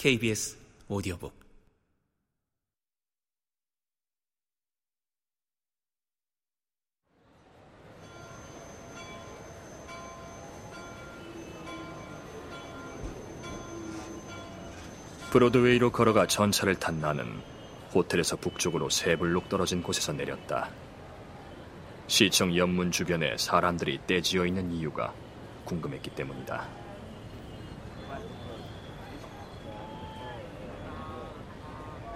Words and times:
KBS 0.00 0.56
오디오북 0.88 1.30
브로드웨이로 15.32 15.92
걸어가 15.92 16.26
전차를 16.26 16.76
탄 16.76 16.98
나는 17.02 17.26
호텔에서 17.92 18.36
북쪽으로 18.36 18.88
세 18.88 19.16
블록 19.16 19.50
떨어진 19.50 19.82
곳에서 19.82 20.14
내렸다. 20.14 20.70
시청 22.06 22.56
연문 22.56 22.90
주변에 22.90 23.36
사람들이 23.36 24.00
떼지어 24.06 24.46
있는 24.46 24.72
이유가 24.72 25.12
궁금했기 25.66 26.08
때문이다. 26.14 26.89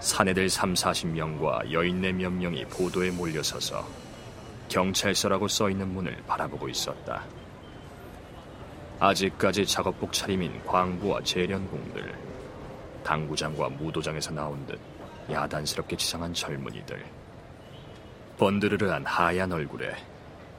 사내들 0.05 0.51
3, 0.51 0.75
40명과 0.75 1.73
여인네 1.73 2.13
몇 2.13 2.31
명이 2.31 2.67
보도에 2.67 3.11
몰려서서 3.11 3.89
경찰서라고 4.69 5.49
써 5.49 5.71
있는 5.71 5.95
문을 5.95 6.15
바라보고 6.27 6.69
있었다. 6.69 7.25
아직까지 9.01 9.65
작업복 9.65 10.13
차림인 10.13 10.63
광부와 10.67 11.23
재련공들, 11.23 12.15
당구장과 13.03 13.71
무도장에서 13.71 14.31
나온 14.33 14.67
듯 14.67 14.79
야단스럽게 15.31 15.97
지상한 15.97 16.35
젊은이들, 16.35 17.03
번드르르한 18.37 19.07
하얀 19.07 19.51
얼굴에 19.53 19.97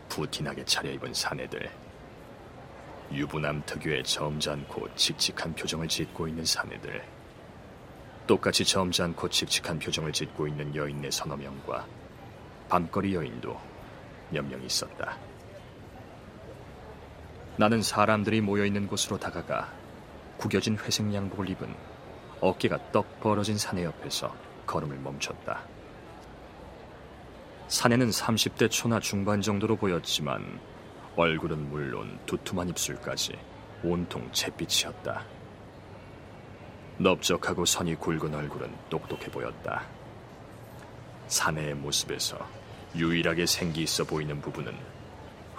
부티나게 0.10 0.66
차려입은 0.66 1.14
사내들, 1.14 1.70
유부남 3.12 3.62
특유의 3.68 4.06
점잖고 4.06 4.96
칙칙한 4.96 5.54
표정을 5.54 5.88
짓고 5.88 6.28
있는 6.28 6.44
사내들, 6.44 7.15
똑같이 8.28 8.66
점잖고 8.66 9.30
칙칙한 9.30 9.80
표정을 9.80 10.12
짓고 10.12 10.48
있는 10.48 10.76
여인네 10.76 11.12
서너 11.12 11.36
명과 11.36 11.86
밤거리 12.70 13.14
여인도 13.16 13.60
몇 14.32 14.44
명 14.46 14.62
있었다. 14.64 15.18
나는 17.58 17.82
사람들이 17.82 18.42
모여있는 18.42 18.88
곳으로 18.88 19.18
다가가 19.18 19.72
구겨진 20.38 20.78
회색 20.78 21.14
양복을 21.14 21.50
입은 21.52 21.74
어깨가 22.42 22.92
떡 22.92 23.20
벌어진 23.22 23.58
사내 23.58 23.86
옆에서 23.86 24.36
걸음을 24.66 24.98
멈췄다. 24.98 25.62
사내는 27.68 28.10
30대 28.10 28.70
초나 28.70 29.00
중반 29.00 29.42
정도로 29.42 29.76
보였지만 29.78 30.60
얼굴은 31.16 31.70
물론 31.70 32.20
두툼한 32.26 32.70
입술까지 32.70 33.38
온통 33.84 34.30
잿빛이었다. 34.32 35.35
넓적하고 36.98 37.66
선이 37.66 37.96
굵은 37.96 38.34
얼굴은 38.34 38.74
똑똑해 38.90 39.26
보였다. 39.26 39.84
사내의 41.28 41.76
모습에서 41.76 42.38
유일하게 42.96 43.46
생기 43.46 43.84
있어 43.84 44.04
보이는 44.06 44.40
부분은 44.40 44.74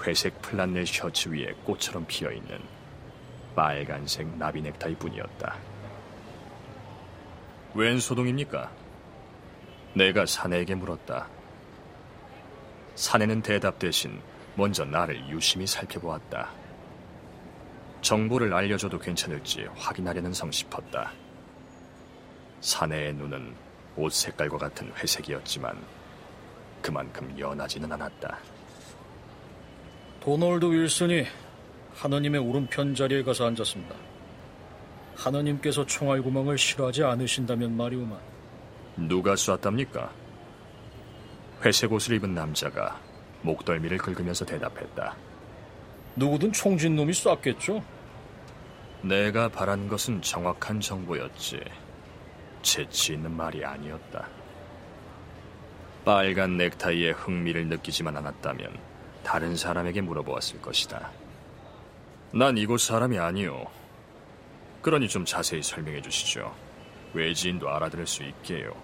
회색 0.02 0.40
플란넬 0.40 0.86
셔츠 0.86 1.28
위에 1.28 1.52
꽃처럼 1.64 2.06
피어 2.06 2.30
있는 2.30 2.60
빨간색 3.54 4.26
나비 4.38 4.62
넥타이 4.62 4.94
뿐이었다. 4.94 5.56
웬 7.74 7.98
소동입니까? 7.98 8.70
내가 9.94 10.24
사내에게 10.24 10.74
물었다. 10.74 11.28
사내는 12.94 13.42
대답 13.42 13.78
대신 13.78 14.20
먼저 14.54 14.84
나를 14.84 15.28
유심히 15.28 15.66
살펴보았다. 15.66 16.50
정보를 18.00 18.54
알려줘도 18.54 18.98
괜찮을지 18.98 19.66
확인하려는 19.76 20.32
성 20.32 20.50
싶었다. 20.50 21.12
사내의 22.60 23.14
눈은 23.14 23.54
옷 23.96 24.12
색깔과 24.12 24.58
같은 24.58 24.92
회색이었지만 24.94 25.76
그만큼 26.82 27.34
연하지는 27.38 27.90
않았다. 27.90 28.38
도널드 30.20 30.66
윌슨이 30.66 31.24
하느님의 31.94 32.40
오른편 32.40 32.94
자리에 32.94 33.22
가서 33.22 33.46
앉았습니다. 33.46 33.94
하느님께서 35.16 35.86
총알 35.86 36.22
구멍을 36.22 36.58
싫어하지 36.58 37.04
않으신다면 37.04 37.76
말이오만. 37.76 38.18
누가 38.96 39.34
쐈답니까? 39.34 40.12
회색 41.64 41.92
옷을 41.92 42.16
입은 42.16 42.34
남자가 42.34 43.00
목덜미를 43.42 43.98
긁으면서 43.98 44.44
대답했다. 44.44 45.16
누구든 46.16 46.52
총진 46.52 46.96
놈이 46.96 47.12
쐈겠죠? 47.12 47.82
내가 49.02 49.48
바란 49.48 49.88
것은 49.88 50.20
정확한 50.22 50.80
정보였지. 50.80 51.60
재치 52.66 53.12
있는 53.12 53.30
말이 53.36 53.64
아니었다. 53.64 54.26
빨간 56.04 56.56
넥타이에 56.56 57.12
흥미를 57.12 57.68
느끼지만 57.68 58.16
않았다면 58.16 58.76
다른 59.22 59.56
사람에게 59.56 60.00
물어보았을 60.00 60.60
것이다. 60.60 61.12
난 62.32 62.58
이곳 62.58 62.80
사람이 62.80 63.18
아니오. 63.20 63.66
그러니 64.82 65.08
좀 65.08 65.24
자세히 65.24 65.62
설명해 65.62 66.02
주시죠. 66.02 66.52
외지인도 67.14 67.70
알아들을 67.70 68.04
수 68.04 68.24
있게요. 68.24 68.74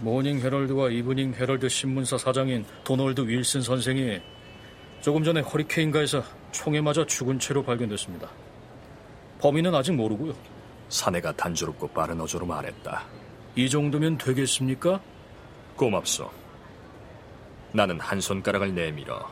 모닝 0.00 0.40
헤럴드와 0.40 0.90
이브닝 0.90 1.34
헤럴드 1.34 1.70
신문사 1.70 2.18
사장인 2.18 2.66
도널드 2.84 3.22
윌슨 3.22 3.62
선생이 3.62 4.20
조금 5.00 5.24
전에 5.24 5.40
허리케인가에서 5.40 6.22
총에 6.52 6.82
맞아 6.82 7.06
죽은 7.06 7.38
채로 7.38 7.62
발견됐습니다. 7.62 8.28
범인은 9.40 9.74
아직 9.74 9.92
모르고요. 9.92 10.59
사내가 10.90 11.32
단조롭고 11.32 11.88
빠른 11.88 12.20
어조로 12.20 12.44
말했다. 12.46 13.04
이 13.54 13.70
정도면 13.70 14.18
되겠습니까? 14.18 15.00
고맙소. 15.76 16.30
나는 17.72 17.98
한 18.00 18.20
손가락을 18.20 18.74
내밀어 18.74 19.30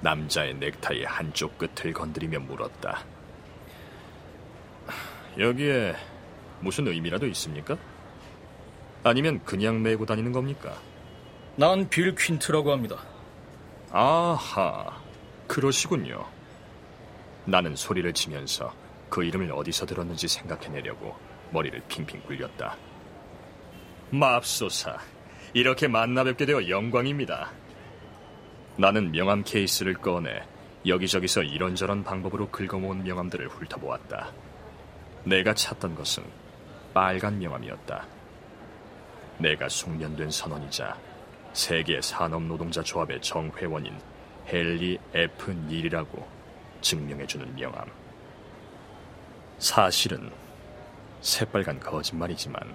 남자의 0.00 0.54
넥타이 0.54 1.04
한쪽 1.04 1.58
끝을 1.58 1.92
건드리며 1.92 2.38
물었다. 2.40 3.04
여기에 5.38 5.94
무슨 6.60 6.86
의미라도 6.86 7.26
있습니까? 7.26 7.76
아니면 9.04 9.40
그냥 9.44 9.82
메고 9.82 10.06
다니는 10.06 10.32
겁니까? 10.32 10.74
난 11.56 11.88
빌 11.90 12.14
퀸트라고 12.14 12.70
합니다. 12.72 12.96
아하, 13.90 15.00
그러시군요. 15.48 16.24
나는 17.44 17.74
소리를 17.74 18.12
치면서 18.12 18.72
그 19.10 19.24
이름을 19.24 19.52
어디서 19.52 19.86
들었는지 19.86 20.28
생각해내려고 20.28 21.16
머리를 21.50 21.82
핑핑 21.88 22.22
굴렸다. 22.22 22.76
맙소사, 24.10 24.98
이렇게 25.52 25.88
만나 25.88 26.24
뵙게 26.24 26.46
되어 26.46 26.68
영광입니다. 26.68 27.50
나는 28.76 29.10
명함 29.10 29.42
케이스를 29.44 29.94
꺼내 29.94 30.42
여기저기서 30.86 31.42
이런저런 31.42 32.04
방법으로 32.04 32.48
긁어모은 32.50 33.04
명함들을 33.04 33.48
훑어보았다. 33.48 34.32
내가 35.24 35.52
찾던 35.52 35.94
것은 35.94 36.24
빨간 36.94 37.38
명함이었다. 37.38 38.06
내가 39.38 39.68
숙련된 39.68 40.30
선원이자 40.30 40.96
세계 41.52 42.00
산업노동자 42.00 42.82
조합의 42.82 43.20
정회원인 43.20 43.98
헨리 44.46 44.98
F. 45.12 45.50
닐이라고 45.50 46.26
증명해주는 46.80 47.54
명함. 47.56 47.86
사실은 49.58 50.30
새빨간 51.20 51.80
거짓말이지만 51.80 52.74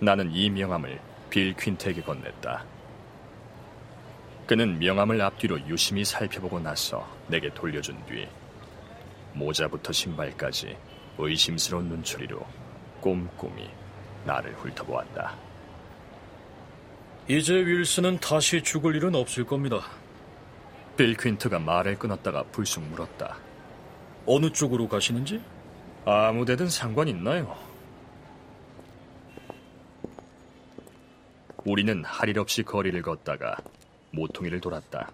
나는 0.00 0.30
이 0.32 0.48
명함을 0.48 1.00
빌 1.28 1.54
퀸트에게 1.54 2.02
건넸다. 2.02 2.62
그는 4.46 4.78
명함을 4.78 5.20
앞뒤로 5.20 5.60
유심히 5.68 6.04
살펴보고 6.04 6.60
나서 6.60 7.06
내게 7.28 7.52
돌려준 7.52 8.04
뒤 8.06 8.26
모자부터 9.34 9.92
신발까지 9.92 10.76
의심스러운 11.18 11.88
눈초리로 11.88 12.46
꼼꼼히 13.00 13.68
나를 14.24 14.54
훑어보았다. 14.54 15.34
이제 17.28 17.54
윌슨은 17.54 18.18
다시 18.18 18.62
죽을 18.62 18.96
일은 18.96 19.14
없을 19.14 19.44
겁니다. 19.44 19.80
빌 20.96 21.16
퀸트가 21.16 21.58
말을 21.58 21.98
끊었다가 21.98 22.44
불쑥 22.44 22.84
물었다. 22.84 23.36
어느 24.26 24.50
쪽으로 24.50 24.88
가시는지? 24.88 25.40
아무 26.04 26.44
데든 26.44 26.68
상관 26.68 27.08
있나요? 27.08 27.56
우리는 31.64 32.04
할 32.04 32.28
일 32.28 32.38
없이 32.38 32.62
거리를 32.62 33.00
걷다가 33.02 33.56
모퉁이를 34.10 34.60
돌았다. 34.60 35.10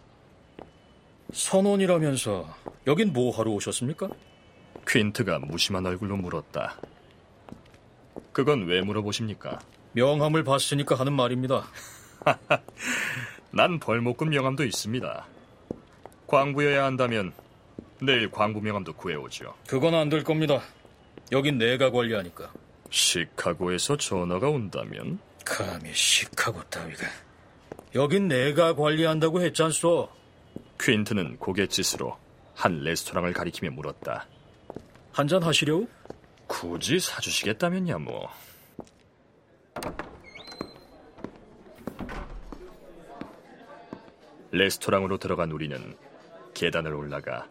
선원이라면서 1.32 2.46
여긴 2.86 3.12
뭐 3.12 3.30
하러 3.36 3.52
오셨습니까? 3.52 4.08
퀸트가 4.86 5.38
무심한 5.40 5.86
얼굴로 5.86 6.16
물었다. 6.16 6.76
그건 8.32 8.66
왜 8.66 8.80
물어보십니까? 8.82 9.60
명함을 9.92 10.42
봤으니까 10.44 10.94
하는 10.96 11.12
말입니다. 11.12 11.64
난 13.52 13.78
벌목금 13.78 14.30
명함도 14.30 14.64
있습니다. 14.64 15.26
광부여야 16.26 16.84
한다면 16.84 17.32
내일 18.02 18.30
광부 18.30 18.60
명함도 18.60 18.94
구해오죠. 18.94 19.54
그건 19.66 19.94
안 19.94 20.08
될 20.08 20.24
겁니다. 20.24 20.62
여긴 21.32 21.58
내가 21.58 21.90
관리하니까. 21.90 22.52
시카고에서 22.90 23.96
전화가 23.96 24.48
온다면? 24.48 25.18
감히 25.44 25.92
시카고 25.92 26.62
따위가. 26.64 27.06
여긴 27.94 28.28
내가 28.28 28.74
관리한다고 28.74 29.40
했잖소. 29.42 30.08
퀸트는 30.80 31.36
고갯짓으로 31.38 32.16
한 32.54 32.80
레스토랑을 32.80 33.32
가리키며 33.32 33.70
물었다. 33.72 34.26
한잔 35.12 35.42
하시려우? 35.42 35.86
굳이 36.46 36.98
사주시겠다면야 36.98 37.98
뭐. 37.98 38.28
레스토랑으로 44.52 45.18
들어간 45.18 45.52
우리는 45.52 45.96
계단을 46.54 46.92
올라가 46.94 47.46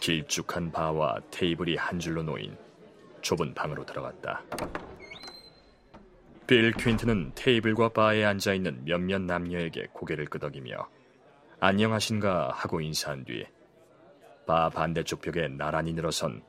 길쭉한 0.00 0.72
바와 0.72 1.20
테이블이 1.30 1.76
한 1.76 1.98
줄로 1.98 2.22
놓인 2.22 2.56
좁은 3.20 3.54
방으로 3.54 3.84
들어갔다. 3.84 4.42
빌 6.46 6.72
퀸트는 6.72 7.32
테이블과 7.34 7.90
바에 7.90 8.24
앉아 8.24 8.54
있는 8.54 8.84
몇몇 8.84 9.20
남녀에게 9.20 9.88
고개를 9.92 10.26
끄덕이며 10.26 10.88
안녕하신가 11.60 12.52
하고 12.52 12.80
인사한 12.80 13.24
뒤 13.24 13.44
바 14.48 14.70
반대쪽 14.70 15.20
벽에 15.20 15.46
나란히 15.46 15.92
늘어선 15.92 16.42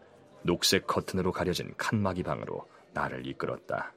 녹색 0.44 0.88
커튼으로 0.88 1.34
가려진 1.34 1.76
칸막이 1.76 2.24
방으로 2.24 2.66
나를 2.94 3.28
이끌었다. 3.28 3.94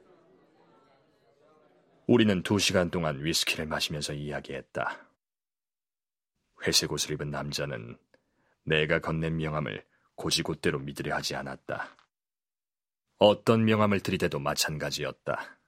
우리는 2.08 2.42
두 2.42 2.58
시간 2.58 2.90
동안 2.90 3.24
위스키를 3.24 3.66
마시면서 3.66 4.12
이야기했다. 4.12 5.06
회색 6.66 6.90
옷을 6.90 7.12
입은 7.12 7.30
남자는 7.30 7.96
내가 8.64 9.00
건넨 9.00 9.36
명함을 9.36 9.84
고지곳대로 10.14 10.78
믿으려 10.78 11.14
하지 11.14 11.34
않았다. 11.34 11.96
어떤 13.18 13.64
명함을 13.64 14.00
들이대도 14.00 14.38
마찬가지였다. 14.38 15.60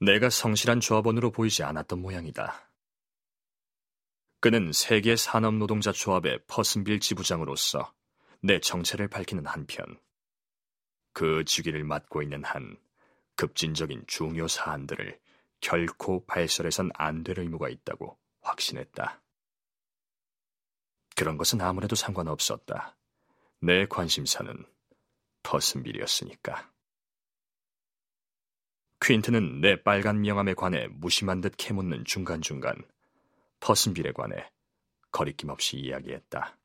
내가 0.00 0.30
성실한 0.30 0.80
조합원으로 0.80 1.32
보이지 1.32 1.62
않았던 1.64 2.00
모양이다. 2.00 2.70
그는 4.40 4.72
세계 4.72 5.16
산업노동자 5.16 5.90
조합의 5.90 6.44
퍼슨빌 6.46 7.00
지부장으로서 7.00 7.92
내 8.40 8.60
정체를 8.60 9.08
밝히는 9.08 9.46
한편 9.46 9.84
그 11.12 11.44
직위를 11.44 11.82
맡고 11.82 12.22
있는 12.22 12.44
한 12.44 12.76
급진적인 13.34 14.04
중요 14.06 14.46
사안들을 14.46 15.18
결코 15.60 16.24
발설해선 16.26 16.90
안 16.94 17.24
될 17.24 17.40
의무가 17.40 17.68
있다고 17.68 18.16
확신했다. 18.42 19.20
그런 21.18 21.36
것은 21.36 21.60
아무래도 21.60 21.96
상관없었다. 21.96 22.96
내 23.60 23.86
관심사는 23.86 24.64
퍼슨빌이었으니까. 25.42 26.70
퀸트는 29.00 29.60
내 29.60 29.82
빨간 29.82 30.20
명함에 30.20 30.54
관해 30.54 30.86
무심한 30.86 31.40
듯 31.40 31.54
캐묻는 31.56 32.04
중간중간 32.04 32.84
퍼슨빌에 33.58 34.12
관해 34.12 34.48
거리낌 35.10 35.48
없이 35.48 35.76
이야기했다. 35.78 36.56